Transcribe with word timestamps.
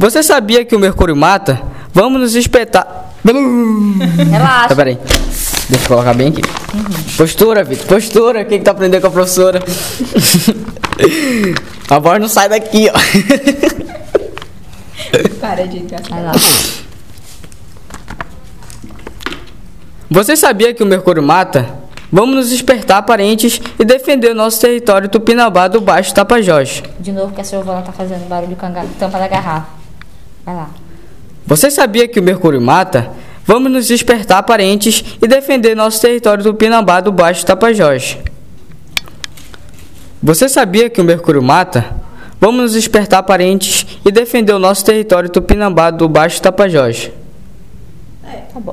Você 0.00 0.22
sabia 0.22 0.64
que 0.64 0.74
o 0.74 0.78
mercúrio 0.78 1.14
mata? 1.14 1.60
Vamos 1.92 2.18
nos 2.18 2.34
espetar. 2.34 3.12
Relaxa. 3.22 4.68
Tá, 4.68 4.74
peraí. 4.74 4.98
Deixa 5.68 5.84
eu 5.84 5.88
colocar 5.88 6.14
bem 6.14 6.28
aqui. 6.28 6.40
Postura, 7.18 7.62
Vitor. 7.62 7.86
Postura. 7.86 8.42
Quem 8.46 8.60
que 8.60 8.64
tá 8.64 8.70
aprendendo 8.70 9.02
com 9.02 9.08
a 9.08 9.10
professora? 9.10 9.60
a 11.90 11.98
voz 11.98 12.18
não 12.18 12.28
sai 12.28 12.48
daqui, 12.48 12.88
ó. 12.88 12.94
Para 15.38 15.66
de 15.66 15.80
engraçar. 15.80 16.08
Vai 16.08 16.24
lá. 16.24 16.32
Você 20.10 20.34
sabia 20.34 20.72
que 20.72 20.82
o 20.82 20.86
mercúrio 20.86 21.22
mata? 21.22 21.68
Vamos 22.10 22.36
nos 22.36 22.48
despertar 22.48 23.02
parentes 23.02 23.60
e 23.78 23.84
defender 23.84 24.30
o 24.30 24.34
nosso 24.34 24.58
território 24.62 25.10
Tupinambá 25.10 25.68
do 25.68 25.78
Baixo 25.78 26.14
Tapajós. 26.14 26.82
De 26.98 27.12
novo 27.12 27.34
que 27.34 27.42
a 27.42 27.44
Silvana 27.44 27.82
tá 27.82 27.92
fazendo 27.92 28.26
barulho 28.26 28.56
com 28.56 28.64
a 28.64 28.70
tampa 28.98 29.18
da 29.18 29.28
garrafa. 29.28 29.79
Vai 30.44 30.54
lá. 30.54 30.70
Você 31.46 31.70
sabia 31.70 32.06
que 32.06 32.20
o 32.20 32.22
mercúrio 32.22 32.60
mata? 32.60 33.10
Vamos 33.44 33.72
nos 33.72 33.88
despertar 33.88 34.42
parentes 34.44 35.04
e 35.20 35.26
defender 35.26 35.74
nosso 35.74 36.00
território 36.00 36.44
Tupinambá 36.44 37.00
do 37.00 37.10
Baixo 37.10 37.44
Tapajós. 37.44 38.16
Você 40.22 40.48
sabia 40.48 40.88
que 40.90 41.00
o 41.00 41.04
mercúrio 41.04 41.42
mata? 41.42 41.96
Vamos 42.40 42.62
nos 42.62 42.72
despertar 42.72 43.22
parentes 43.22 43.86
e 44.04 44.12
defender 44.12 44.52
o 44.52 44.58
nosso 44.58 44.84
território 44.84 45.28
Tupinambá 45.28 45.90
do 45.90 46.08
Baixo 46.08 46.40
Tapajós. 46.40 47.10